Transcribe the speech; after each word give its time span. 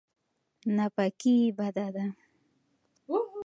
ناپاکي 0.75 1.35
بده 1.57 1.85
ده. 1.95 2.05